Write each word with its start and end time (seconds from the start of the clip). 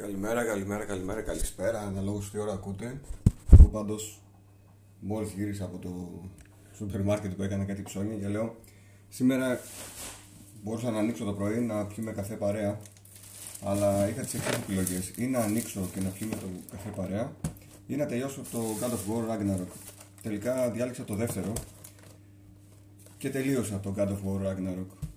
Καλημέρα, 0.00 0.44
καλημέρα, 0.44 0.84
καλημέρα, 0.84 1.20
καλησπέρα, 1.20 1.80
αναλόγως 1.80 2.30
τι 2.30 2.38
ώρα 2.38 2.52
ακούτε. 2.52 3.00
Εγώ 3.52 3.68
πάντως 3.68 4.22
μόλις 5.00 5.32
γύρισα 5.32 5.64
από 5.64 5.78
το 5.78 6.22
σούπερ 6.76 7.02
μάρκετ 7.02 7.32
που 7.32 7.42
έκανα 7.42 7.64
κάτι 7.64 7.82
ψώνια 7.82 8.16
και 8.16 8.28
λέω 8.28 8.56
σήμερα 9.08 9.60
μπορούσα 10.62 10.90
να 10.90 10.98
ανοίξω 10.98 11.24
το 11.24 11.32
πρωί 11.32 11.60
να 11.60 11.86
πιούμε 11.86 12.12
καφέ 12.12 12.34
παρέα 12.34 12.80
αλλά 13.64 14.08
είχα 14.08 14.22
τις 14.22 14.34
εξής 14.34 14.54
επιλογές 14.54 15.12
ή 15.16 15.26
να 15.26 15.38
ανοίξω 15.38 15.88
και 15.94 16.00
να 16.00 16.08
πιούμε 16.08 16.34
το 16.34 16.46
καφέ 16.70 16.88
παρέα 16.88 17.32
ή 17.86 17.96
να 17.96 18.06
τελειώσω 18.06 18.42
το 18.50 18.58
God 18.80 18.90
of 18.90 19.12
War 19.12 19.30
Ragnarok. 19.30 19.70
Τελικά 20.22 20.70
διάλεξα 20.70 21.04
το 21.04 21.14
δεύτερο 21.14 21.52
και 23.18 23.30
τελείωσα 23.30 23.80
το 23.80 23.94
God 23.96 24.08
of 24.08 24.18
War 24.26 24.46
Ragnarok. 24.46 25.08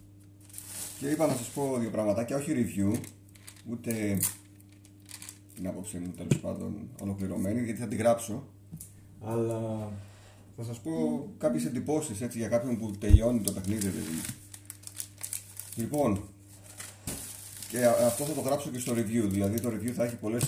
Και 0.99 1.09
είπα 1.09 1.27
να 1.27 1.33
σας 1.33 1.47
πω 1.47 1.77
δύο 1.79 1.89
πραγματάκια, 1.89 2.35
όχι 2.35 2.51
review, 2.55 2.99
ούτε 3.71 4.19
την 5.59 5.67
άποψή 5.67 5.97
μου 5.97 6.13
τέλος 6.17 6.39
πάντων 6.39 6.89
ολοκληρωμένη, 7.01 7.63
γιατί 7.63 7.79
θα 7.79 7.87
την 7.87 7.97
γράψω. 7.97 8.43
Αλλά 9.25 9.91
θα 10.57 10.63
σας 10.63 10.79
πω 10.79 10.91
κάποιες 11.37 11.65
εντυπώσεις 11.65 12.21
έτσι, 12.21 12.37
για 12.37 12.47
κάποιον 12.47 12.77
που 12.77 12.91
τελειώνει 12.91 13.41
το 13.41 13.51
παιχνίδι. 13.51 13.87
Δηλαδή. 13.87 14.21
Λοιπόν, 15.75 16.21
και 17.69 17.85
αυτό 17.85 18.23
θα 18.23 18.33
το 18.33 18.41
γράψω 18.41 18.69
και 18.69 18.79
στο 18.79 18.93
review, 18.93 19.27
δηλαδή 19.29 19.59
το 19.59 19.69
review 19.69 19.89
θα 19.89 20.03
έχει 20.03 20.15
πολλές 20.15 20.43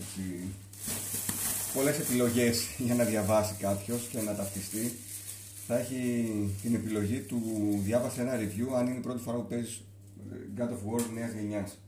έτσι, 0.00 0.48
πολλές 1.74 1.98
επιλογές 1.98 2.66
για 2.86 2.94
να 2.94 3.04
διαβάσει 3.04 3.54
κάποιος 3.58 4.08
και 4.10 4.20
να 4.20 4.34
ταυτιστεί 4.34 4.92
θα 5.66 5.78
έχει 5.78 6.32
την 6.62 6.74
επιλογή 6.74 7.20
του 7.20 7.40
διάβασε 7.84 8.20
ένα 8.20 8.32
review 8.34 8.74
αν 8.76 8.86
είναι 8.86 8.96
η 8.96 9.00
πρώτη 9.00 9.22
φορά 9.22 9.36
που 9.36 9.46
παίζεις 9.46 9.82
God 10.56 10.68
of 10.68 10.94
War 10.94 11.02
νέας 11.14 11.32
γενιάς 11.32 11.78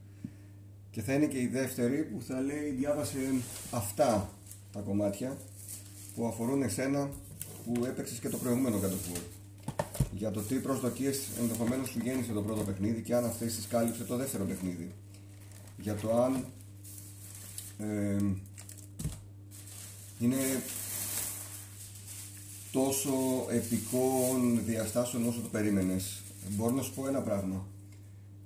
και 0.93 1.03
θα 1.03 1.13
είναι 1.13 1.27
και 1.27 1.41
η 1.41 1.47
δεύτερη 1.47 2.03
που 2.03 2.23
θα 2.23 2.41
λέει 2.41 2.71
διάβασε 2.71 3.19
αυτά 3.71 4.31
τα 4.73 4.81
κομμάτια 4.81 5.37
που 6.15 6.27
αφορούν 6.27 6.63
εσένα 6.63 7.11
που 7.65 7.85
έπαιξες 7.85 8.19
και 8.19 8.29
το 8.29 8.37
προηγούμενο 8.37 8.81
God 8.81 8.85
of 8.85 9.17
War 9.17 9.21
για 10.13 10.31
το 10.31 10.41
τι 10.41 10.55
προσδοκίες 10.55 11.29
ενδεχομένως 11.41 11.89
σου 11.89 11.99
γέννησε 12.03 12.33
το 12.33 12.43
πρώτο 12.43 12.63
παιχνίδι 12.63 13.03
και 13.03 13.15
αν 13.15 13.25
αυτές 13.25 13.55
τις 13.55 13.67
κάλυψε 13.67 14.05
το 14.05 14.17
δεύτερο 14.17 14.45
παιχνίδι 14.45 14.93
για 15.77 15.95
το 15.95 16.23
αν 16.23 16.45
ε, 17.79 18.17
είναι 20.19 20.63
τόσο 22.73 23.13
επικών 23.51 24.65
διαστάσεων 24.65 25.29
όσο 25.29 25.41
το 25.41 25.49
περίμενες. 25.49 26.23
Μπορώ 26.51 26.75
να 26.75 26.83
σου 26.83 26.95
πω 26.95 27.07
ένα 27.07 27.21
πράγμα. 27.21 27.67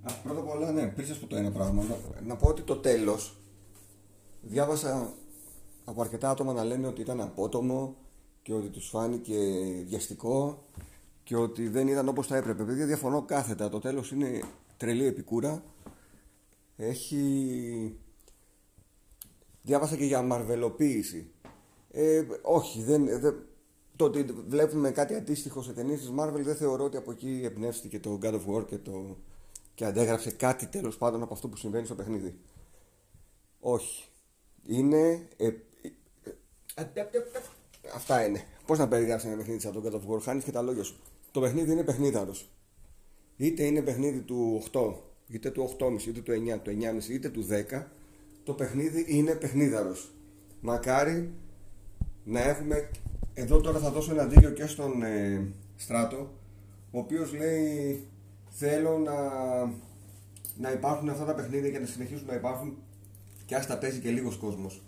Α, 0.09 0.13
πρώτα 0.13 0.41
απ' 0.41 0.49
όλα, 0.49 0.73
ναι, 0.73 0.87
πριν 0.87 1.07
σας 1.07 1.19
πω 1.19 1.27
το 1.27 1.37
ένα 1.37 1.51
πράγμα, 1.51 1.83
να, 1.83 1.97
να 2.27 2.37
πω 2.37 2.49
ότι 2.49 2.63
το 2.63 2.77
τέλος 2.77 3.37
διάβασα 4.43 5.15
από 5.85 6.01
αρκετά 6.01 6.31
άτομα 6.31 6.53
να 6.53 6.65
λένε 6.65 6.87
ότι 6.87 7.01
ήταν 7.01 7.21
απότομο 7.21 7.97
και 8.43 8.53
ότι 8.53 8.69
τους 8.69 8.89
φάνηκε 8.89 9.39
βιαστικό 9.87 10.65
και 11.23 11.37
ότι 11.37 11.69
δεν 11.69 11.89
ήταν 11.89 12.09
όπως 12.09 12.27
θα 12.27 12.37
έπρεπε. 12.37 12.65
Παιδιά, 12.65 12.87
διαφωνώ 12.87 13.23
κάθετα. 13.23 13.69
Το 13.69 13.79
τέλος 13.79 14.11
είναι 14.11 14.43
τρελή 14.77 15.05
επικούρα. 15.05 15.63
Έχει... 16.77 17.99
Διάβασα 19.63 19.97
και 19.97 20.05
για 20.05 20.23
μαρβελοποίηση. 20.23 21.31
Ε, 21.91 22.25
όχι, 22.43 22.83
δεν, 22.83 23.21
δεν, 23.21 23.47
το 23.97 24.05
ότι 24.05 24.23
βλέπουμε 24.23 24.91
κάτι 24.91 25.15
αντίστοιχο 25.15 25.63
σε 25.63 25.73
ταινίες 25.73 26.01
της 26.01 26.13
Marvel 26.19 26.41
δεν 26.41 26.57
θεωρώ 26.57 26.85
ότι 26.85 26.97
από 26.97 27.11
εκεί 27.11 27.41
εμπνεύστηκε 27.45 28.01
το 28.01 28.19
God 28.23 28.33
of 28.33 28.55
War 28.55 28.67
και, 28.67 28.79
το... 28.79 29.17
και 29.77 29.85
αντέγραψε 29.85 30.31
κάτι 30.31 30.67
τέλος 30.67 30.97
πάντων 30.97 31.23
από 31.23 31.35
αυτό 31.35 31.49
που 31.49 31.57
συμβαίνει 31.57 31.87
στο 31.87 31.95
παιχνίδι. 31.95 32.39
Όχι. 33.61 34.05
Είναι. 34.67 35.29
Ε... 35.37 35.51
Αυτά 37.95 38.27
είναι. 38.27 38.45
Πώς 38.67 38.79
να 38.79 38.89
περιγράψει 38.89 39.27
ένα 39.27 39.37
παιχνίδι 39.37 39.61
σαν 39.61 39.73
το 39.73 39.83
God 39.85 39.93
of 39.93 40.15
War, 40.15 40.21
χάνεις 40.23 40.45
και 40.45 40.51
τα 40.51 40.63
λόγια 40.63 40.83
σου. 40.83 40.97
Το 41.31 41.41
παιχνίδι 41.41 41.73
είναι 41.73 41.85
παιχνίδαρος. 41.85 42.51
Είτε 43.37 43.65
είναι 43.65 43.83
παιχνίδι 43.83 44.21
του 44.21 44.63
8, 44.73 44.95
είτε 45.29 45.51
του 45.51 45.77
8,5, 45.79 46.07
είτε 46.07 46.21
του 46.21 46.33
9, 46.33 46.61
του 46.63 46.71
9,5, 46.71 47.09
είτε 47.09 47.29
του 47.29 47.47
10. 47.71 47.85
Το 48.45 48.53
παιχνίδι 48.53 49.05
είναι 49.09 49.35
παιχνίδαρος. 49.35 50.11
Μακάρι 50.61 51.35
να 52.25 52.41
έχουμε 52.41 52.91
εδώ 53.35 53.61
τώρα 53.61 53.79
θα 53.79 53.91
δώσω 53.91 54.13
ένα 54.13 54.25
δίκιο 54.27 54.51
και 54.51 54.67
στον 54.67 55.03
ε, 55.03 55.47
Στράτο 55.77 56.31
ο 56.91 56.99
οποίος 56.99 57.33
λέει 57.33 58.07
θέλω 58.59 58.99
να, 58.99 59.15
να 60.57 60.73
υπάρχουν 60.73 61.09
αυτά 61.09 61.25
τα 61.25 61.35
παιχνίδια 61.35 61.71
και 61.71 61.79
να 61.79 61.87
συνεχίσουν 61.87 62.27
να 62.27 62.35
υπάρχουν 62.35 62.77
και 63.47 63.55
ας 63.55 63.67
τα 63.67 63.79
παίζει 63.79 63.99
και 63.99 64.11
λίγος 64.11 64.37
κόσμος. 64.37 64.83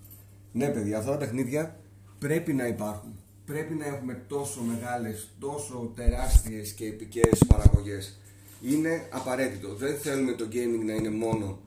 Ναι 0.53 0.69
παιδιά, 0.69 0.99
αυτά 0.99 1.11
τα 1.11 1.17
παιχνίδια 1.17 1.81
πρέπει 2.19 2.53
να 2.53 2.67
υπάρχουν. 2.67 3.21
Πρέπει 3.45 3.75
να 3.75 3.87
έχουμε 3.87 4.25
τόσο 4.29 4.63
μεγάλες, 4.63 5.29
τόσο 5.39 5.93
τεράστιες 5.97 6.73
και 6.73 6.87
επικές 6.87 7.45
παραγωγές. 7.47 8.21
Είναι 8.63 9.07
απαραίτητο. 9.11 9.75
Δεν 9.75 9.99
θέλουμε 9.99 10.33
το 10.33 10.49
gaming 10.53 10.85
να 10.85 10.93
είναι 10.93 11.11
μόνο 11.11 11.59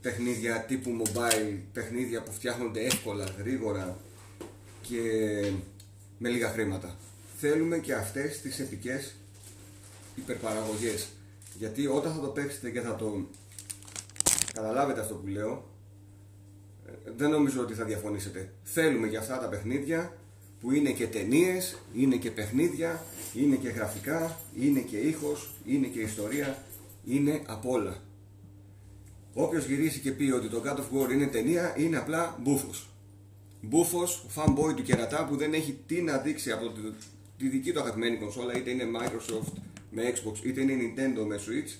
παιχνίδια 0.00 0.64
τύπου 0.64 1.02
mobile, 1.02 1.58
παιχνίδια 1.72 2.22
που 2.22 2.32
φτιάχνονται 2.32 2.80
εύκολα, 2.80 3.24
γρήγορα 3.38 3.96
και 4.82 5.00
με 6.18 6.28
λίγα 6.28 6.48
χρήματα. 6.48 6.96
Θέλουμε 7.36 7.78
και 7.78 7.94
αυτές 7.94 8.40
τις 8.40 8.60
επικές 8.60 9.14
υπερπαραγωγές. 10.14 11.08
Γιατί 11.58 11.86
όταν 11.86 12.12
θα 12.12 12.20
το 12.20 12.26
παίξετε 12.26 12.70
και 12.70 12.80
θα 12.80 12.96
το 12.96 13.26
καταλάβετε 14.54 15.00
αυτό 15.00 15.14
που 15.14 15.26
λέω, 15.26 15.64
ε, 16.86 17.10
δεν 17.16 17.30
νομίζω 17.30 17.60
ότι 17.60 17.74
θα 17.74 17.84
διαφωνήσετε. 17.84 18.52
Θέλουμε 18.62 19.08
και 19.08 19.16
αυτά 19.16 19.38
τα 19.38 19.48
παιχνίδια 19.48 20.16
που 20.60 20.72
είναι 20.72 20.90
και 20.90 21.06
ταινίες, 21.06 21.78
είναι 21.94 22.16
και 22.16 22.30
παιχνίδια, 22.30 23.04
είναι 23.34 23.56
και 23.56 23.68
γραφικά, 23.68 24.40
είναι 24.60 24.80
και 24.80 24.96
ήχος, 24.96 25.54
είναι 25.66 25.86
και 25.86 26.00
ιστορία, 26.00 26.62
είναι 27.04 27.42
απ' 27.46 27.66
όλα. 27.66 27.96
Όποιος 29.34 29.66
γυρίσει 29.66 30.00
και 30.00 30.10
πει 30.10 30.30
ότι 30.30 30.48
το 30.48 30.62
God 30.64 30.76
of 30.76 31.06
War 31.06 31.12
είναι 31.12 31.26
ταινία, 31.26 31.74
είναι 31.78 31.96
απλά 31.96 32.38
μπούφος 32.42 32.88
μπούφος, 33.60 34.26
fanboy 34.34 34.74
του 34.76 34.82
κερατά 34.82 35.26
που 35.26 35.36
δεν 35.36 35.54
έχει 35.54 35.78
τι 35.86 36.02
να 36.02 36.18
δείξει 36.18 36.50
από 36.50 36.72
τη 37.38 37.48
δική 37.48 37.72
του 37.72 37.80
αγαπημένη 37.80 38.16
κονσόλα, 38.16 38.56
είτε 38.56 38.70
είναι 38.70 38.84
Microsoft 38.84 39.52
με 39.90 40.12
Xbox, 40.14 40.44
είτε 40.44 40.60
είναι 40.60 40.74
Nintendo 40.74 41.26
με 41.26 41.36
Switch 41.36 41.76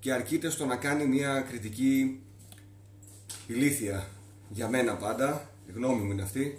και 0.00 0.12
αρκείται 0.12 0.50
στο 0.50 0.66
να 0.66 0.76
κάνει 0.76 1.06
μια 1.06 1.40
κριτική 1.40 2.20
ηλίθια 3.46 4.08
για 4.48 4.68
μένα 4.68 4.96
πάντα, 4.96 5.50
η 5.68 5.72
γνώμη 5.72 6.02
μου 6.02 6.12
είναι 6.12 6.22
αυτή. 6.22 6.58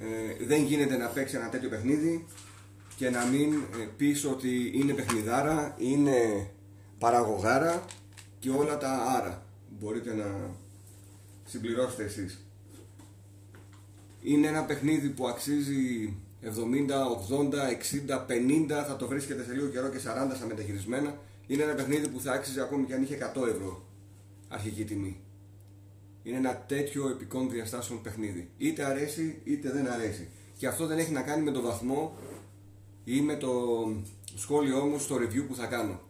Ε, 0.00 0.44
δεν 0.44 0.64
γίνεται 0.64 0.96
να 0.96 1.06
παίξει 1.06 1.36
ένα 1.36 1.48
τέτοιο 1.48 1.68
παιχνίδι 1.68 2.26
και 2.96 3.10
να 3.10 3.24
μην 3.24 3.52
ε, 3.52 3.88
πεις 3.96 4.24
ότι 4.24 4.70
είναι 4.74 4.92
παιχνιδάρα, 4.92 5.76
είναι 5.78 6.50
παραγωγάρα 6.98 7.84
και 8.38 8.50
όλα 8.50 8.78
τα 8.78 8.92
άρα. 8.92 9.46
Μπορείτε 9.78 10.14
να 10.14 10.50
συμπληρώσετε 11.44 12.04
εσείς 12.04 12.46
είναι 14.22 14.46
ένα 14.46 14.64
παιχνίδι 14.64 15.08
που 15.08 15.28
αξίζει 15.28 16.14
70, 16.44 16.48
80, 16.48 17.68
60, 18.08 18.26
50, 18.26 18.84
θα 18.86 18.96
το 18.96 19.06
βρίσκεται 19.06 19.44
σε 19.44 19.52
λίγο 19.52 19.66
καιρό 19.66 19.88
και 19.88 19.98
40 19.98 20.00
σαν 20.38 20.48
μεταχειρισμένα. 20.48 21.18
Είναι 21.46 21.62
ένα 21.62 21.74
παιχνίδι 21.74 22.08
που 22.08 22.20
θα 22.20 22.32
άξιζε 22.32 22.60
ακόμη 22.60 22.84
και 22.84 22.94
αν 22.94 23.02
είχε 23.02 23.32
100 23.34 23.48
ευρώ 23.48 23.82
αρχική 24.48 24.84
τιμή. 24.84 25.20
Είναι 26.22 26.36
ένα 26.36 26.56
τέτοιο 26.56 27.08
επικών 27.08 27.50
διαστάσεων 27.50 28.02
παιχνίδι. 28.02 28.50
Είτε 28.58 28.84
αρέσει 28.84 29.40
είτε 29.44 29.70
δεν 29.70 29.88
αρέσει. 29.88 30.28
Και 30.56 30.66
αυτό 30.66 30.86
δεν 30.86 30.98
έχει 30.98 31.12
να 31.12 31.22
κάνει 31.22 31.42
με 31.42 31.50
το 31.50 31.60
βαθμό 31.60 32.16
ή 33.04 33.20
με 33.20 33.36
το 33.36 33.50
σχόλιο 34.34 34.84
μου 34.84 34.98
στο 34.98 35.16
review 35.16 35.44
που 35.48 35.54
θα 35.54 35.66
κάνω. 35.66 36.00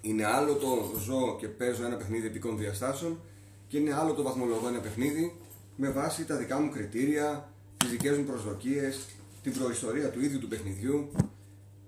Είναι 0.00 0.24
άλλο 0.24 0.54
το 0.54 0.92
ζω 0.98 1.36
και 1.40 1.48
παίζω 1.48 1.84
ένα 1.84 1.96
παιχνίδι 1.96 2.26
επικών 2.26 2.58
διαστάσεων 2.58 3.20
και 3.68 3.78
είναι 3.78 3.94
άλλο 3.94 4.12
το 4.12 4.22
βαθμολογώ 4.22 4.68
ένα 4.68 4.80
παιχνίδι 4.80 5.36
με 5.76 5.90
βάση 5.90 6.24
τα 6.24 6.36
δικά 6.36 6.60
μου 6.60 6.70
κριτήρια, 6.70 7.52
τις 7.76 7.90
δικές 7.90 8.16
μου 8.16 8.24
προσδοκίες, 8.24 9.06
την 9.50 9.58
προϊστορία 9.58 10.10
του 10.10 10.20
ίδιου 10.24 10.38
του 10.38 10.48
παιχνιδιού. 10.48 11.10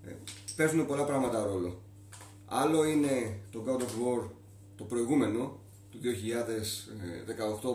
Ε, 0.06 0.10
παίζουν 0.56 0.86
πολλά 0.86 1.04
πράγματα 1.04 1.44
ρόλο. 1.44 1.82
Άλλο 2.46 2.84
είναι 2.84 3.38
το 3.50 3.64
God 3.66 3.80
of 3.80 3.82
War 3.82 4.28
το 4.76 4.84
προηγούμενο 4.84 5.58
του 5.90 5.98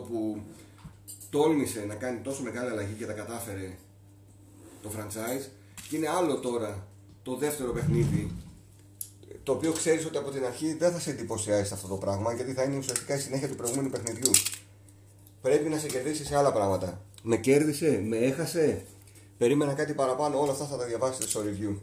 2018 0.00 0.08
που 0.08 0.42
τόλμησε 1.30 1.84
να 1.88 1.94
κάνει 1.94 2.20
τόσο 2.20 2.42
μεγάλη 2.42 2.70
αλλαγή 2.70 2.94
και 2.98 3.06
τα 3.06 3.12
κατάφερε 3.12 3.76
το 4.82 4.90
franchise 4.96 5.48
και 5.88 5.96
είναι 5.96 6.08
άλλο 6.08 6.38
τώρα 6.38 6.86
το 7.22 7.36
δεύτερο 7.36 7.72
παιχνίδι 7.72 8.30
το 9.42 9.52
οποίο 9.52 9.72
ξέρεις 9.72 10.06
ότι 10.06 10.16
από 10.16 10.30
την 10.30 10.44
αρχή 10.44 10.74
δεν 10.74 10.92
θα 10.92 10.98
σε 10.98 11.10
εντυπωσιάσει 11.10 11.72
αυτό 11.74 11.88
το 11.88 11.96
πράγμα 11.96 12.32
γιατί 12.32 12.52
θα 12.52 12.62
είναι 12.62 12.76
ουσιαστικά 12.76 13.14
η 13.14 13.18
συνέχεια 13.18 13.48
του 13.48 13.56
προηγούμενου 13.56 13.90
παιχνιδιού 13.90 14.30
πρέπει 15.42 15.68
να 15.68 15.78
σε 15.78 15.86
κερδίσει 15.86 16.24
σε 16.24 16.36
άλλα 16.36 16.52
πράγματα. 16.52 17.00
Με 17.22 17.36
κέρδισε, 17.36 18.02
με 18.06 18.16
έχασε, 18.16 18.82
περίμενα 19.44 19.74
κάτι 19.74 19.92
παραπάνω, 19.92 20.40
όλα 20.40 20.52
αυτά 20.52 20.64
θα 20.64 20.76
τα 20.76 20.84
διαβάσετε 20.84 21.26
στο 21.26 21.40
review. 21.40 21.76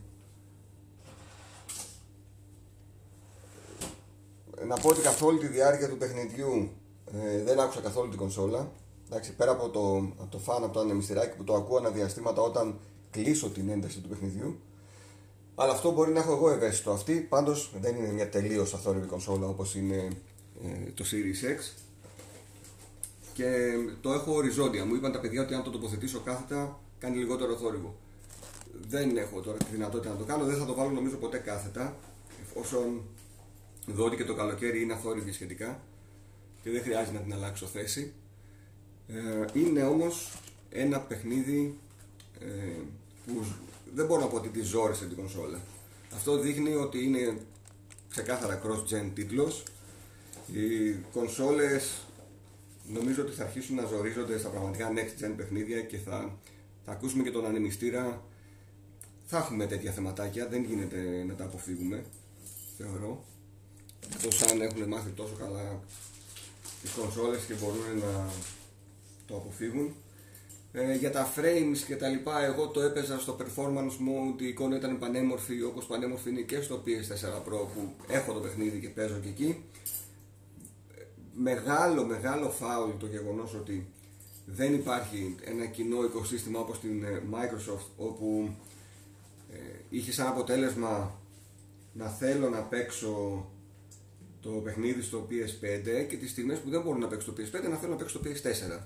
να 4.67 4.75
πω 4.75 4.89
ότι 4.89 5.01
καθ' 5.01 5.21
όλη 5.21 5.37
τη 5.37 5.47
διάρκεια 5.47 5.89
του 5.89 5.97
παιχνιδιού 5.97 6.69
ε, 7.13 7.43
δεν 7.43 7.59
άκουσα 7.59 7.79
καθόλου 7.81 8.09
την 8.09 8.17
κονσόλα. 8.17 8.71
Εντάξει, 9.05 9.35
πέρα 9.35 9.51
από 9.51 9.69
το, 9.69 9.95
από 9.97 10.31
το 10.31 10.37
φαν, 10.37 10.63
από 10.63 10.73
το 10.73 10.79
ανεμιστηράκι 10.79 11.37
που 11.37 11.43
το 11.43 11.53
ακούω 11.53 11.77
αναδιαστήματα 11.77 12.41
όταν 12.41 12.79
κλείσω 13.11 13.49
την 13.49 13.69
ένταση 13.69 13.99
του 13.99 14.09
παιχνιδιού. 14.09 14.59
Αλλά 15.55 15.71
αυτό 15.71 15.91
μπορεί 15.91 16.11
να 16.11 16.19
έχω 16.19 16.31
εγώ 16.31 16.49
ευαίσθητο. 16.49 16.91
Αυτή 16.91 17.13
πάντως 17.13 17.71
δεν 17.81 17.95
είναι 17.95 18.11
μια 18.11 18.29
τελείως 18.29 18.73
αθόρυβη 18.73 19.07
κονσόλα 19.07 19.47
όπως 19.47 19.75
είναι 19.75 20.07
ε, 20.63 20.91
το 20.91 21.05
Series 21.11 21.59
X. 21.59 21.81
Και 23.33 23.73
το 24.01 24.11
έχω 24.11 24.33
οριζόντια. 24.33 24.85
Μου 24.85 24.95
είπαν 24.95 25.11
τα 25.11 25.19
παιδιά 25.19 25.41
ότι 25.41 25.53
αν 25.53 25.63
το 25.63 25.69
τοποθετήσω 25.69 26.19
κάθετα 26.19 26.79
κάνει 27.01 27.17
λιγότερο 27.17 27.55
θόρυβο. 27.55 27.95
Δεν 28.89 29.17
έχω 29.17 29.41
τώρα 29.41 29.57
τη 29.57 29.65
δυνατότητα 29.71 30.09
να 30.09 30.17
το 30.17 30.23
κάνω, 30.23 30.45
δεν 30.45 30.57
θα 30.57 30.65
το 30.65 30.73
βάλω 30.73 30.89
νομίζω 30.89 31.15
ποτέ 31.15 31.37
κάθετα. 31.37 31.95
Εφόσον 32.41 33.01
δω 33.85 34.05
ότι 34.05 34.15
και 34.15 34.23
το 34.23 34.35
καλοκαίρι 34.35 34.81
είναι 34.81 34.93
αθόρυβη 34.93 35.31
σχετικά 35.31 35.79
και 36.63 36.69
δεν 36.69 36.81
χρειάζεται 36.81 37.17
να 37.17 37.23
την 37.23 37.33
αλλάξω 37.33 37.65
θέση. 37.65 38.13
Ε, 39.07 39.59
είναι 39.59 39.83
όμως 39.83 40.33
ένα 40.69 40.99
παιχνίδι 40.99 41.77
ε, 42.39 42.45
που 43.25 43.45
δεν 43.95 44.05
μπορώ 44.05 44.21
να 44.21 44.27
πω 44.27 44.35
ότι 44.35 44.49
τη 44.49 44.61
ζόρισε 44.61 45.05
την 45.05 45.17
κονσόλα. 45.17 45.59
Αυτό 46.15 46.37
δείχνει 46.37 46.75
ότι 46.75 47.03
είναι 47.03 47.37
ξεκάθαρα 48.09 48.61
cross-gen 48.65 49.09
τίτλος. 49.13 49.63
Οι 50.53 50.91
κονσόλες 51.13 52.01
νομίζω 52.87 53.21
ότι 53.21 53.31
θα 53.31 53.43
αρχίσουν 53.43 53.75
να 53.75 53.85
ζορίζονται 53.85 54.37
στα 54.37 54.49
πραγματικά 54.49 54.91
next-gen 54.95 55.33
παιχνίδια 55.37 55.81
και 55.81 55.97
θα, 55.97 56.37
θα 56.91 56.97
ακούσουμε 56.97 57.23
και 57.23 57.31
τον 57.31 57.45
ανεμιστήρα. 57.45 58.23
Θα 59.25 59.37
έχουμε 59.37 59.65
τέτοια 59.65 59.91
θεματάκια, 59.91 60.47
δεν 60.47 60.63
γίνεται 60.63 61.23
να 61.27 61.33
τα 61.33 61.43
αποφύγουμε, 61.43 62.03
θεωρώ. 62.77 63.23
Εκτός 64.13 64.41
αν 64.41 64.61
έχουν 64.61 64.87
μάθει 64.87 65.09
τόσο 65.09 65.33
καλά 65.33 65.79
τις 66.81 66.91
κονσόλες 66.91 67.43
και 67.43 67.53
μπορούν 67.53 67.97
να 67.99 68.29
το 69.27 69.35
αποφύγουν. 69.35 69.95
Ε, 70.71 70.95
για 70.95 71.11
τα 71.11 71.33
frames 71.35 71.77
και 71.87 71.95
τα 71.95 72.07
λοιπά, 72.07 72.43
εγώ 72.43 72.67
το 72.67 72.81
έπαιζα 72.81 73.19
στο 73.19 73.37
performance 73.39 73.95
mode, 74.07 74.41
η 74.41 74.47
εικόνα 74.47 74.75
ήταν 74.75 74.99
πανέμορφη 74.99 75.61
όπως 75.61 75.85
πανέμορφη 75.85 76.29
είναι 76.29 76.41
και 76.41 76.61
στο 76.61 76.83
PS4 76.85 77.47
Pro 77.47 77.67
που 77.73 77.93
έχω 78.07 78.33
το 78.33 78.39
παιχνίδι 78.39 78.79
και 78.79 78.89
παίζω 78.89 79.19
και 79.19 79.29
εκεί. 79.29 79.63
Μεγάλο, 81.33 82.05
μεγάλο 82.05 82.49
φάουλ 82.49 82.91
το 82.99 83.05
γεγονός 83.05 83.53
ότι 83.53 83.87
δεν 84.45 84.73
υπάρχει 84.73 85.35
ένα 85.43 85.65
κοινό 85.65 86.03
οικοσύστημα 86.03 86.59
όπως 86.59 86.79
την 86.79 87.03
ε, 87.03 87.23
Microsoft 87.31 87.85
όπου 87.97 88.55
ε, 89.51 89.57
είχε 89.89 90.11
σαν 90.11 90.27
αποτέλεσμα 90.27 91.19
να 91.93 92.07
θέλω 92.07 92.49
να 92.49 92.61
παίξω 92.61 93.45
το 94.41 94.49
παιχνίδι 94.49 95.01
στο 95.01 95.27
PS5 95.29 96.07
και 96.09 96.17
τις 96.17 96.31
στιγμές 96.31 96.59
που 96.59 96.69
δεν 96.69 96.81
μπορώ 96.81 96.97
να 96.97 97.07
παίξω 97.07 97.31
το 97.31 97.41
PS5 97.41 97.69
να 97.69 97.75
θέλω 97.75 97.91
να 97.91 97.97
παίξω 97.97 98.19
το 98.19 98.29
PS4 98.29 98.81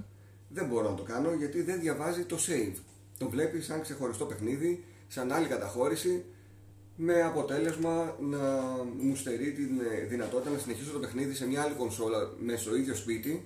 δεν 0.50 0.66
μπορώ 0.68 0.90
να 0.90 0.96
το 0.96 1.04
κάνω 1.04 1.34
γιατί 1.34 1.62
δεν 1.62 1.80
διαβάζει 1.80 2.24
το 2.24 2.38
save. 2.48 2.75
Το 3.18 3.30
βλέπει 3.30 3.62
σαν 3.62 3.81
ξεχωριστό 3.81 4.25
παιχνίδι, 4.25 4.84
σαν 5.07 5.31
άλλη 5.31 5.48
καταχώρηση, 5.48 6.24
με 6.96 7.22
αποτέλεσμα 7.22 8.18
να 8.19 8.40
μου 8.98 9.16
στερεί 9.16 9.52
τη 9.52 9.62
δυνατότητα 10.10 10.50
να 10.50 10.57
συνεχίσω 10.57 10.92
το 10.92 11.00
παιχνίδι 11.00 11.34
σε 11.34 11.48
μια 11.48 11.62
άλλη 11.62 11.74
κονσόλα 11.74 12.34
μέσα 12.40 12.62
στο 12.62 12.75
ίδιο 12.75 12.96
σπίτι, 12.96 13.46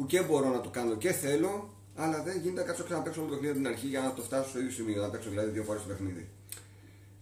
που 0.00 0.06
και 0.06 0.22
μπορώ 0.22 0.48
να 0.48 0.60
το 0.60 0.68
κάνω 0.68 0.96
και 0.96 1.12
θέλω, 1.12 1.74
αλλά 1.94 2.22
δεν 2.22 2.40
γίνεται 2.40 2.60
να 2.60 2.66
κάτσω 2.66 2.84
ξαναπέξω 2.84 3.20
το 3.20 3.26
παιχνίδι 3.26 3.48
από 3.48 3.56
την 3.56 3.66
αρχή 3.66 3.86
για 3.86 4.00
να 4.00 4.12
το 4.12 4.22
φτάσω 4.22 4.48
στο 4.48 4.58
ίδιο 4.58 4.70
σημείο, 4.70 5.02
να 5.02 5.08
παίξω 5.08 5.30
δηλαδή 5.30 5.50
δύο 5.50 5.62
φορές 5.62 5.82
το 5.82 5.88
παιχνίδι. 5.88 6.28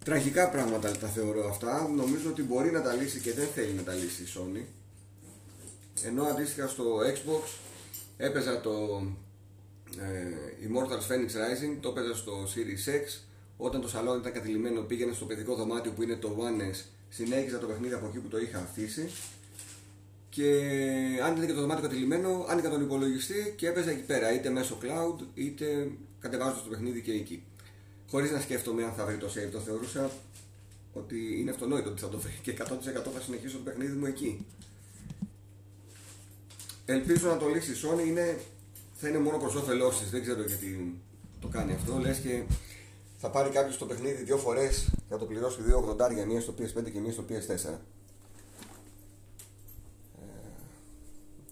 Τραγικά 0.04 0.48
πράγματα 0.48 0.90
τα 0.90 1.08
θεωρώ 1.08 1.48
αυτά. 1.48 1.88
Νομίζω 1.96 2.30
ότι 2.30 2.42
μπορεί 2.42 2.70
να 2.70 2.82
τα 2.82 2.92
λύσει 2.92 3.20
και 3.20 3.32
δεν 3.32 3.46
θέλει 3.54 3.72
να 3.72 3.82
τα 3.82 3.92
λύσει 3.92 4.22
η 4.22 4.26
Sony. 4.34 4.62
Ενώ 6.02 6.22
αντίστοιχα 6.22 6.68
στο 6.68 6.84
Xbox 6.98 7.46
Έπαιζα 8.16 8.60
το 8.60 9.02
ε, 9.98 10.66
Immortals 10.66 11.12
Phoenix 11.12 11.30
Rising, 11.42 11.76
το 11.80 11.88
έπαιζα 11.88 12.14
στο 12.14 12.32
Series 12.54 12.90
X. 12.90 13.20
Όταν 13.56 13.80
το 13.80 13.88
σαλόνι 13.88 14.20
ήταν 14.20 14.32
κατηλημένο, 14.32 14.80
πήγαινε 14.80 15.12
στο 15.12 15.24
παιδικό 15.24 15.54
δωμάτιο 15.54 15.92
που 15.92 16.02
είναι 16.02 16.16
το 16.16 16.36
One 16.38 16.60
S, 16.72 16.84
συνέχιζα 17.08 17.58
το 17.58 17.66
παιχνίδι 17.66 17.94
από 17.94 18.06
εκεί 18.06 18.18
που 18.18 18.28
το 18.28 18.38
είχα 18.38 18.58
αφήσει. 18.58 19.10
Και 20.38 20.50
αν 21.24 21.32
ήταν 21.32 21.46
και 21.46 21.52
το 21.52 21.60
δωμάτιο 21.60 21.82
κατηλημένο, 21.82 22.46
άνοιγα 22.48 22.70
τον 22.70 22.82
υπολογιστή 22.82 23.54
και 23.56 23.68
έπαιζα 23.68 23.90
εκεί 23.90 24.02
πέρα, 24.02 24.32
είτε 24.34 24.50
μέσω 24.50 24.78
cloud, 24.82 25.24
είτε 25.34 25.90
κατεβάζοντας 26.20 26.62
το 26.62 26.68
παιχνίδι 26.68 27.02
και 27.02 27.12
εκεί. 27.12 27.44
Χωρίς 28.10 28.30
να 28.30 28.40
σκέφτομαι 28.40 28.84
αν 28.84 28.92
θα 28.92 29.04
βρει 29.04 29.16
το 29.16 29.26
save, 29.26 29.50
το 29.52 29.58
θεωρούσα 29.58 30.10
ότι 30.92 31.40
είναι 31.40 31.50
αυτονόητο 31.50 31.90
ότι 31.90 32.00
θα 32.00 32.08
το 32.08 32.18
βρει 32.18 32.32
και 32.42 32.56
100% 32.58 32.64
θα 33.14 33.20
συνεχίσω 33.20 33.56
το 33.56 33.62
παιχνίδι 33.62 33.92
μου 33.92 34.06
εκεί. 34.06 34.46
Ελπίζω 36.84 37.28
να 37.28 37.36
το 37.36 37.48
λύσει 37.48 37.70
η 37.70 37.74
Sony. 37.82 38.06
Είναι, 38.06 38.40
θα 38.94 39.08
είναι 39.08 39.18
μόνο 39.18 39.38
προς 39.38 39.54
όφελός 39.54 39.98
της. 39.98 40.10
Δεν 40.10 40.22
ξέρω 40.22 40.42
γιατί 40.42 41.00
το 41.40 41.48
κάνει 41.48 41.72
αυτό. 41.72 41.98
Λες 41.98 42.18
και 42.18 42.42
θα 43.18 43.30
πάρει 43.30 43.50
κάποιος 43.50 43.78
το 43.78 43.86
παιχνίδι 43.86 44.22
δύο 44.22 44.36
φορές 44.36 44.88
και 44.94 45.04
θα 45.08 45.18
το 45.18 45.24
πληρώσει 45.24 45.58
2,80 46.20 46.26
μία 46.26 46.40
στο 46.40 46.54
PS5 46.58 46.90
και 46.92 47.00
μία 47.00 47.12
στο 47.12 47.24
PS4. 47.28 47.97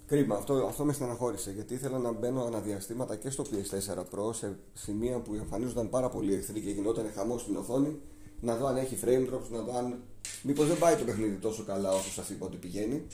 Κρίμα, 0.06 0.36
αυτό, 0.36 0.54
αυτό 0.54 0.84
με 0.84 0.92
στεναχώρησε 0.92 1.50
γιατί 1.50 1.74
ήθελα 1.74 1.98
να 1.98 2.12
μπαίνω 2.12 2.44
αναδιαστήματα 2.44 3.16
και 3.16 3.30
στο 3.30 3.44
PS4 3.50 3.98
Pro 3.98 4.34
σε 4.34 4.58
σημεία 4.72 5.18
που 5.18 5.34
εμφανίζονταν 5.34 5.88
πάρα 5.88 6.08
πολύ 6.08 6.34
εχθροί 6.34 6.60
και 6.60 6.70
γινόταν 6.70 7.10
χαμός 7.14 7.40
στην 7.40 7.56
οθόνη 7.56 8.00
να 8.40 8.56
δω 8.56 8.66
αν 8.66 8.76
έχει 8.76 8.98
frame 9.04 9.34
drops, 9.34 9.48
να 9.50 9.60
δω 9.60 9.76
αν 9.78 10.02
μήπως 10.42 10.66
δεν 10.66 10.78
πάει 10.78 10.96
το 10.96 11.04
παιχνίδι 11.04 11.36
τόσο 11.36 11.64
καλά 11.64 11.92
όσο 11.92 12.12
σας 12.12 12.30
είπα 12.30 12.46
ότι 12.46 12.56
πηγαίνει 12.56 13.06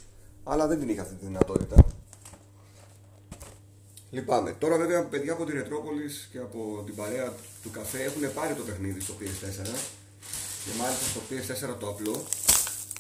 αλλά 0.44 0.66
δεν 0.66 0.78
την 0.78 0.88
είχα 0.88 1.02
αυτή 1.02 1.14
τη 1.14 1.26
δυνατότητα 1.26 1.76
Λυπάμαι. 4.12 4.52
Τώρα 4.58 4.76
βέβαια 4.76 5.04
παιδιά 5.04 5.32
από 5.32 5.44
τη 5.44 5.52
Ρετρόπολη 5.52 6.10
και 6.32 6.38
από 6.38 6.82
την 6.86 6.94
παρέα 6.94 7.32
του 7.62 7.70
καφέ 7.70 8.02
έχουν 8.02 8.32
πάρει 8.34 8.54
το 8.54 8.62
παιχνίδι 8.62 9.00
στο 9.00 9.14
PS4 9.20 9.64
και 10.64 10.70
μάλιστα 10.78 11.04
στο 11.04 11.20
PS4 11.28 11.76
το 11.80 11.88
απλό 11.88 12.24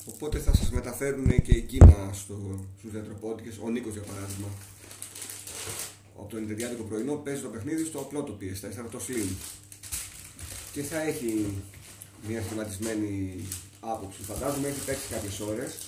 οπότε 0.04 0.38
θα 0.38 0.54
σας 0.54 0.70
μεταφέρουν 0.70 1.42
και 1.42 1.54
εκείνα 1.54 2.10
στο, 2.12 2.64
στους 2.78 2.92
Ρετροπόντικες, 2.92 3.58
ο 3.62 3.68
Νίκος 3.70 3.92
για 3.92 4.02
παράδειγμα. 4.02 4.48
Από 6.18 6.30
το 6.30 6.36
Ενδεδιάτικο 6.36 6.82
πρωινό 6.82 7.14
παίζει 7.14 7.42
το 7.42 7.48
παιχνίδι 7.48 7.84
στο 7.84 7.98
απλό 7.98 8.22
το 8.22 8.38
PS4, 8.40 8.90
το 8.90 9.00
Slim. 9.08 9.28
Και 10.72 10.82
θα 10.82 11.02
έχει 11.02 11.62
μια 12.28 12.42
σχηματισμένη 12.42 13.44
άποψη 13.80 14.22
φαντάζομαι. 14.22 14.68
Έχει 14.68 14.84
παίξει 14.84 15.08
κάποιες 15.10 15.40
ώρες. 15.40 15.78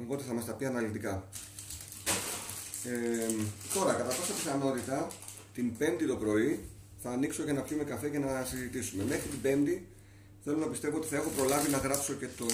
Οπότε 0.00 0.24
θα 0.24 0.32
μας 0.32 0.44
τα 0.44 0.52
πει 0.52 0.64
αναλυτικά. 0.64 1.28
Ε, 2.84 3.32
τώρα, 3.74 3.92
κατά 3.92 4.04
πάσα 4.04 4.32
πιθανότητα, 4.32 5.06
την 5.54 5.76
Πέμπτη 5.76 6.06
το 6.06 6.16
πρωί 6.16 6.64
θα 7.02 7.10
ανοίξω 7.10 7.42
για 7.42 7.52
να 7.52 7.60
πιούμε 7.60 7.84
καφέ 7.84 8.08
και 8.08 8.18
να 8.18 8.44
συζητήσουμε. 8.44 9.04
Μέχρι 9.04 9.28
την 9.28 9.40
Πέμπτη 9.40 9.86
θέλω 10.44 10.56
να 10.58 10.66
πιστεύω 10.66 10.96
ότι 10.96 11.06
θα 11.06 11.16
έχω 11.16 11.30
προλάβει 11.36 11.70
να 11.70 11.78
γράψω 11.78 12.12
και 12.12 12.28
το, 12.36 12.46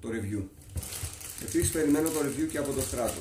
το 0.00 0.08
review. 0.08 0.42
Επίσης, 1.42 1.70
περιμένω 1.70 2.08
το 2.08 2.20
review 2.20 2.48
και 2.50 2.58
από 2.58 2.72
το 2.72 2.80
στράτο. 2.80 3.20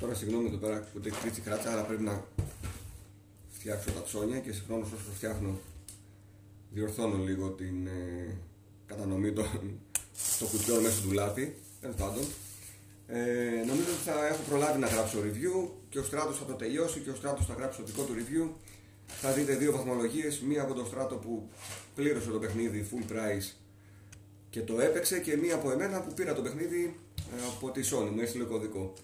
Τώρα, 0.00 0.14
συγγνώμη 0.14 0.46
εδώ 0.46 0.56
πέρα 0.56 0.88
που 0.92 1.00
δεν 1.00 1.12
κρύψει 1.20 1.40
κράτσα, 1.40 1.72
αλλά 1.72 1.82
πρέπει 1.82 2.02
να 2.02 2.24
φτιάξω 3.50 3.90
τα 3.90 4.02
ψώνια 4.02 4.38
και 4.38 4.52
συγχρόνως 4.52 4.92
όσο 4.92 5.10
φτιάχνω 5.14 5.58
διορθώνω 6.70 7.24
λίγο 7.24 7.48
την 7.48 7.86
ε, 7.86 8.36
κατανομή 8.86 9.32
των, 9.32 9.46
των 10.38 10.48
κουτιών 10.48 10.82
μέσα 10.82 11.00
του 11.02 11.12
λάτι. 11.12 11.56
Τέλος 11.80 11.96
πάντων, 11.96 12.24
ε, 13.06 13.64
νομίζω 13.66 13.90
ότι 13.92 14.02
θα 14.04 14.26
έχω 14.26 14.42
προλάβει 14.48 14.78
να 14.78 14.86
γράψω 14.86 15.18
review 15.18 15.68
και 15.88 15.98
ο 15.98 16.02
Στράτος 16.02 16.38
θα 16.38 16.44
το 16.44 16.52
τελειώσει 16.52 17.00
και 17.00 17.10
ο 17.10 17.14
Στράτος 17.14 17.46
θα 17.46 17.54
γράψει 17.54 17.78
το 17.78 17.84
δικό 17.84 18.02
του 18.02 18.14
review. 18.18 18.48
Θα 19.20 19.32
δείτε 19.32 19.54
δύο 19.54 19.72
βαθμολογίες, 19.72 20.40
μία 20.40 20.62
από 20.62 20.74
τον 20.74 20.86
Στράτο 20.86 21.14
που 21.14 21.48
πλήρωσε 21.94 22.30
το 22.30 22.38
παιχνίδι 22.38 22.88
full 22.90 23.12
price 23.12 23.52
και 24.50 24.60
το 24.60 24.80
έπαιξε 24.80 25.18
και 25.18 25.36
μία 25.36 25.54
από 25.54 25.70
εμένα 25.70 26.00
που 26.00 26.14
πήρα 26.14 26.34
το 26.34 26.42
παιχνίδι 26.42 26.96
ε, 27.16 27.46
από 27.56 27.70
τη 27.70 27.80
Sony, 27.92 28.10
μου 28.14 28.20
έστειλε 28.20 28.44
κωδικό. 28.44 28.94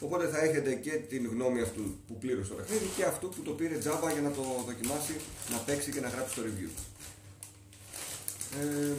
Οπότε 0.00 0.26
θα 0.26 0.38
έχετε 0.44 0.74
και 0.74 0.90
την 0.90 1.28
γνώμη 1.32 1.60
αυτού 1.60 1.82
που 2.06 2.18
πλήρωσε 2.18 2.48
το 2.48 2.54
παιχνίδι 2.54 2.86
και 2.96 3.04
αυτού 3.04 3.28
που 3.28 3.42
το 3.42 3.50
πήρε 3.50 3.76
τζάμπα 3.78 4.12
για 4.12 4.20
να 4.20 4.30
το 4.30 4.42
δοκιμάσει, 4.66 5.14
να 5.50 5.56
παίξει 5.56 5.90
και 5.90 6.00
να 6.00 6.08
γράψει 6.08 6.34
το 6.34 6.42
review. 6.46 6.70
Ε, 8.60 8.94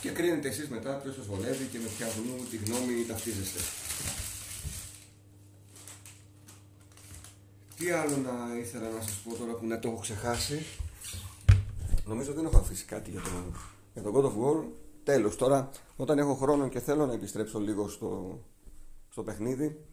και 0.00 0.10
κρίνετε 0.10 0.48
εσείς 0.48 0.68
μετά 0.68 0.90
ποιος 0.90 1.14
σας 1.14 1.26
βολεύει 1.26 1.64
και 1.72 1.78
με 1.78 1.88
ποια 1.96 2.06
τη 2.50 2.56
γνώμη 2.56 3.04
ταυτίζεστε. 3.08 3.60
Τι 7.82 7.90
άλλο 7.90 8.16
να 8.16 8.56
ήθελα 8.58 8.90
να 8.90 9.00
σας 9.00 9.14
πω 9.24 9.34
τώρα 9.34 9.52
που 9.52 9.66
να 9.66 9.78
το 9.78 9.88
έχω 9.88 9.98
ξεχάσει. 10.00 10.66
Νομίζω 12.04 12.32
δεν 12.32 12.44
έχω 12.44 12.58
αφήσει 12.58 12.84
κάτι 12.84 13.10
για 13.10 13.20
το, 13.20 13.30
για 13.92 14.02
το 14.02 14.12
God 14.14 14.24
of 14.24 14.44
War. 14.44 14.64
Τέλος, 15.04 15.36
τώρα 15.36 15.70
όταν 15.96 16.18
έχω 16.18 16.34
χρόνο 16.34 16.68
και 16.68 16.80
θέλω 16.80 17.06
να 17.06 17.12
επιστρέψω 17.12 17.58
λίγο 17.60 17.88
στο, 17.88 18.40
στο 19.08 19.22
παιχνίδι 19.22 19.84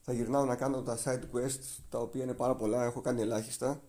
θα 0.00 0.12
γυρνάω 0.12 0.44
να 0.44 0.56
κάνω 0.56 0.82
τα 0.82 0.98
side 1.04 1.36
quests 1.36 1.78
τα 1.88 1.98
οποία 1.98 2.22
είναι 2.22 2.34
πάρα 2.34 2.54
πολλά, 2.54 2.84
έχω 2.84 3.00
κάνει 3.00 3.20
ελάχιστα. 3.20 3.82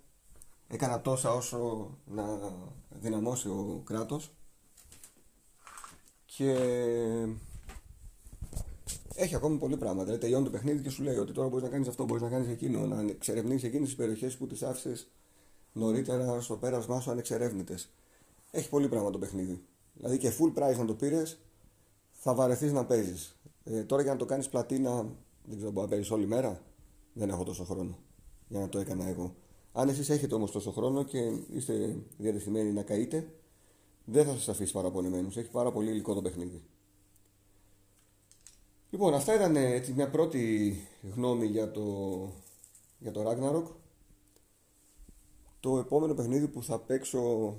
Έκανα 0.68 1.02
τόσα 1.02 1.34
όσο 1.34 1.90
να 2.06 2.24
δυναμώσει 2.90 3.48
ο 3.48 3.82
κράτος 3.86 4.32
Και 6.26 6.56
έχει 9.18 9.36
ακόμη 9.36 9.58
πολλοί 9.58 9.78
πράγματα. 9.78 10.04
Δηλαδή, 10.04 10.22
τελειώνει 10.22 10.46
το 10.46 10.52
παιχνίδι 10.52 10.82
και 10.82 10.90
σου 10.90 11.04
λέει 11.04 11.16
ότι 11.16 11.32
τώρα 11.32 11.48
μπορείς 11.48 11.64
να 11.64 11.70
κάνεις 11.70 11.88
αυτό, 11.88 12.04
μπορείς 12.04 12.24
να 12.24 12.30
κάνεις 12.30 12.48
εκείνο, 12.48 12.86
να 12.86 13.02
εξερευνήσει 13.02 13.66
εκείνες 13.66 13.88
τις 13.88 13.96
περιοχές 13.96 14.38
που 14.38 14.48
τις 14.48 14.64
άφησες 14.64 15.08
νωρίτερα 15.74 16.42
στο 16.42 16.58
πέρασμά 16.58 17.00
σου 17.00 17.12
ανεξερεύνητες. 17.12 17.90
Έχει 18.52 18.70
πολύ 18.70 18.88
πράγμα 18.88 19.10
το 19.10 19.18
παιχνίδι. 19.18 19.62
Δηλαδή 19.94 20.18
και 20.18 20.32
full 20.40 20.60
price 20.60 20.78
να 20.78 20.86
το 20.86 20.94
πήρες, 20.94 21.40
θα 22.12 22.34
βαρεθείς 22.34 22.72
να 22.72 22.86
παίζεις. 22.86 23.36
Ε, 23.64 23.84
τώρα 23.84 24.02
για 24.02 24.12
να 24.12 24.18
το 24.18 24.26
κάνεις 24.26 24.50
πλατίνα, 24.50 24.92
δεν 25.46 25.56
ξέρω, 25.58 25.72
μπορεί 25.72 25.86
να 25.86 25.92
παίζεις 25.92 26.12
όλη 26.12 26.28
μέρα; 26.28 26.62
Δεν 27.14 27.30
έχω 27.30 27.44
τόσο 27.44 27.64
χρόνο 27.64 27.98
για 28.48 28.60
να 28.60 28.70
το 28.70 28.80
έκανα 28.80 29.08
εγώ. 29.08 29.36
Αν 29.72 29.90
εσείς 29.90 30.10
έχετε 30.10 30.36
όμως 30.36 30.52
τόσο 30.52 30.72
χρόνο 30.72 31.04
και 31.04 31.20
είστε 31.50 31.96
διατεθειμένοι 32.18 32.72
να 32.72 32.82
καείτε, 32.82 33.28
δεν 34.06 34.26
θα 34.26 34.32
σας 34.32 34.50
αφήσει 34.50 34.74
παραπονεμένους. 34.74 35.38
Έχει 35.38 35.50
πάρα 35.50 35.72
πολύ 35.72 35.90
υλικό 35.90 36.14
το 36.14 36.22
παιχνίδι. 36.22 36.62
Λοιπόν, 38.90 39.14
αυτά 39.14 39.36
ήταν 39.36 39.56
έτσι, 39.56 39.94
μια 39.94 40.10
πρώτη 40.10 40.74
γνώμη 41.16 41.46
για 41.46 41.72
το, 41.72 41.84
για 43.00 43.12
το 43.12 43.30
Ragnarok. 43.30 43.64
Το 45.60 45.78
επόμενο 45.78 46.14
παιχνίδι 46.14 46.48
που 46.48 46.64
θα 46.64 46.80
παίξω, 46.80 47.56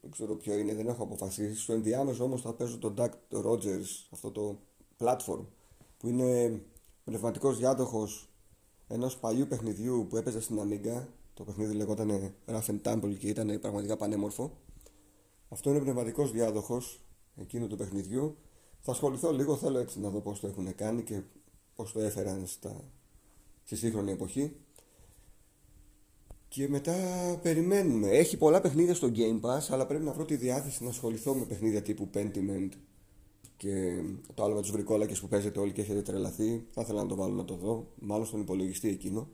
δεν 0.00 0.10
ξέρω 0.10 0.34
ποιο 0.34 0.54
είναι, 0.58 0.74
δεν 0.74 0.88
έχω 0.88 1.02
αποφασίσει. 1.02 1.60
Στο 1.60 1.72
ενδιάμεσο 1.72 2.24
όμως 2.24 2.40
θα 2.40 2.52
παίζω 2.54 2.78
το 2.78 2.94
Duck 2.96 3.10
Rogers, 3.44 4.06
αυτό 4.10 4.30
το 4.30 4.58
platform, 4.98 5.44
που 5.98 6.08
είναι 6.08 6.62
πνευματικός 7.04 7.58
διάδοχος 7.58 8.28
ενός 8.88 9.16
παλιού 9.16 9.46
παιχνιδιού 9.46 10.06
που 10.08 10.16
έπαιζε 10.16 10.40
στην 10.40 10.58
Amiga. 10.60 11.06
Το 11.34 11.44
παιχνίδι 11.44 11.74
λεγόταν 11.74 12.34
Rough 12.46 12.66
and 12.66 12.80
Tumble 12.82 13.16
και 13.18 13.28
ήταν 13.28 13.60
πραγματικά 13.60 13.96
πανέμορφο. 13.96 14.56
Αυτό 15.48 15.70
είναι 15.70 15.80
πνευματικός 15.80 16.30
διάδοχος 16.30 17.00
εκείνου 17.36 17.66
του 17.66 17.76
παιχνιδιού 17.76 18.36
θα 18.86 18.92
ασχοληθώ 18.92 19.32
λίγο, 19.32 19.56
θέλω 19.56 19.78
έτσι 19.78 20.00
να 20.00 20.08
δω 20.08 20.20
πώς 20.20 20.40
το 20.40 20.46
έχουν 20.46 20.74
κάνει 20.74 21.02
και 21.02 21.20
πώς 21.74 21.92
το 21.92 22.00
έφεραν 22.00 22.46
στα... 22.46 22.80
στη 23.64 23.76
σύγχρονη 23.76 24.12
εποχή. 24.12 24.56
Και 26.48 26.68
μετά 26.68 26.94
περιμένουμε. 27.42 28.08
Έχει 28.08 28.36
πολλά 28.36 28.60
παιχνίδια 28.60 28.94
στο 28.94 29.10
Game 29.14 29.40
Pass, 29.40 29.66
αλλά 29.68 29.86
πρέπει 29.86 30.04
να 30.04 30.12
βρω 30.12 30.24
τη 30.24 30.36
διάθεση 30.36 30.84
να 30.84 30.88
ασχοληθώ 30.90 31.34
με 31.34 31.44
παιχνίδια 31.44 31.82
τύπου 31.82 32.10
Pentiment 32.14 32.68
και 33.56 34.02
το 34.34 34.44
άλλο 34.44 34.54
με 34.54 34.60
τους 34.60 34.70
βρικόλακες 34.70 35.20
που 35.20 35.28
παίζετε 35.28 35.60
όλοι 35.60 35.72
και 35.72 35.80
έχετε 35.80 36.02
τρελαθεί. 36.02 36.66
Θα 36.70 36.80
ήθελα 36.80 37.02
να 37.02 37.08
το 37.08 37.14
βάλω 37.14 37.34
να 37.34 37.44
το 37.44 37.54
δω, 37.54 37.86
μάλλον 38.00 38.26
στον 38.26 38.40
υπολογιστή 38.40 38.88
εκείνο. 38.88 39.28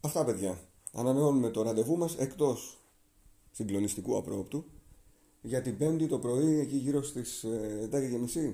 Αυτά 0.00 0.24
παιδιά. 0.24 0.60
Ανανεώνουμε 0.92 1.50
το 1.50 1.62
ραντεβού 1.62 1.96
μας 1.96 2.16
εκτός 2.16 2.78
συγκλονιστικού 3.50 4.16
απρόπτου 4.16 4.64
για 5.42 5.62
την 5.62 5.76
Πέμπτη 5.76 6.06
το 6.06 6.18
πρωί, 6.18 6.58
εκεί 6.58 6.76
γύρω 6.76 7.02
στις 7.02 7.44
10.30, 7.90 8.40
ε, 8.40 8.52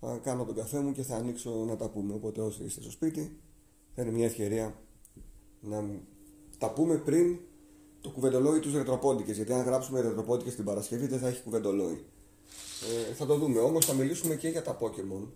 θα 0.00 0.20
κάνω 0.22 0.44
τον 0.44 0.54
καφέ 0.54 0.80
μου 0.80 0.92
και 0.92 1.02
θα 1.02 1.16
ανοίξω 1.16 1.50
να 1.50 1.76
τα 1.76 1.88
πούμε. 1.88 2.14
Οπότε 2.14 2.40
όσοι 2.40 2.64
είστε 2.64 2.80
στο 2.80 2.90
σπίτι, 2.90 3.38
θα 3.94 4.02
είναι 4.02 4.10
μια 4.10 4.24
ευκαιρία 4.24 4.74
να 5.60 5.84
τα 6.58 6.72
πούμε 6.72 6.96
πριν 6.96 7.38
το 8.00 8.10
κουβεντολόι 8.10 8.60
τους 8.60 8.74
ρετροπόντικες. 8.74 9.36
Γιατί 9.36 9.52
αν 9.52 9.64
γράψουμε 9.64 10.00
ρετροπόντικες 10.00 10.54
την 10.54 10.64
Παρασκευή 10.64 11.06
δεν 11.06 11.18
θα 11.18 11.28
έχει 11.28 11.42
κουβεντολόι. 11.42 12.04
Ε, 13.10 13.14
θα 13.14 13.26
το 13.26 13.36
δούμε. 13.36 13.60
Όμως 13.60 13.86
θα 13.86 13.92
μιλήσουμε 13.92 14.36
και 14.36 14.48
για 14.48 14.62
τα 14.62 14.78
Pokémon 14.80 15.28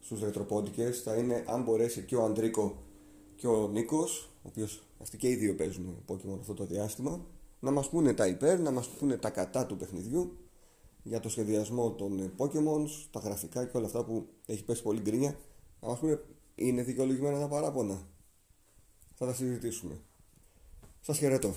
στους 0.00 0.20
ρετροπόντικες. 0.20 1.02
Θα 1.02 1.14
είναι 1.14 1.44
αν 1.46 1.62
μπορέσει 1.62 2.02
και 2.02 2.16
ο 2.16 2.24
Αντρίκο 2.24 2.82
και 3.36 3.46
ο 3.46 3.68
Νίκος, 3.68 4.30
ο 4.36 4.48
οποίος 4.48 4.82
αυτοί 5.00 5.16
και 5.16 5.28
οι 5.28 5.34
δύο 5.34 5.54
παίζουν 5.54 5.96
Pokémon 6.06 6.36
αυτό 6.40 6.54
το 6.54 6.64
διάστημα 6.64 7.26
να 7.62 7.70
μας 7.70 7.88
πούνε 7.88 8.12
τα 8.14 8.26
υπέρ, 8.26 8.60
να 8.60 8.70
μας 8.70 8.88
πούνε 8.88 9.16
τα 9.16 9.30
κατά 9.30 9.66
του 9.66 9.76
παιχνιδιού 9.76 10.36
για 11.02 11.20
το 11.20 11.28
σχεδιασμό 11.28 11.90
των 11.90 12.32
Pokémon, 12.36 12.86
τα 13.10 13.20
γραφικά 13.20 13.64
και 13.64 13.76
όλα 13.76 13.86
αυτά 13.86 14.04
που 14.04 14.26
έχει 14.46 14.64
πέσει 14.64 14.82
πολύ 14.82 15.00
γκρίνια. 15.00 15.36
Να 15.80 15.88
μας 15.88 15.98
πούνε 15.98 16.20
είναι 16.54 16.82
δικαιολογημένα 16.82 17.38
τα 17.38 17.48
παράπονα. 17.48 18.06
Θα 19.14 19.26
τα 19.26 19.34
συζητήσουμε. 19.34 20.00
Σας 21.00 21.18
χαιρετώ 21.18 21.54